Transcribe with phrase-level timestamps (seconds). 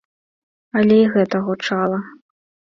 [0.79, 2.03] Але і гэта гучала.